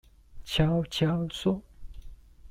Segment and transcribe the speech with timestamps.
[0.45, 1.61] 悄悄說